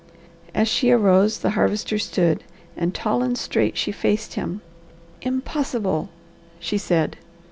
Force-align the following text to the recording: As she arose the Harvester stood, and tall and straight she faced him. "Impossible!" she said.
As 0.55 0.67
she 0.67 0.89
arose 0.89 1.37
the 1.37 1.51
Harvester 1.51 1.99
stood, 1.99 2.43
and 2.75 2.91
tall 2.91 3.21
and 3.21 3.37
straight 3.37 3.77
she 3.77 3.91
faced 3.91 4.33
him. 4.33 4.61
"Impossible!" 5.21 6.09
she 6.59 6.79
said. 6.79 7.17